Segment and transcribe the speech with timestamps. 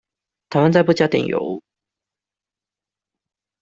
[0.49, 1.61] 台灣再不加點油